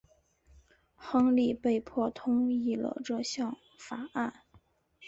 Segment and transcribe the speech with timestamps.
[0.95, 4.33] 亨利被迫同意了这项法案。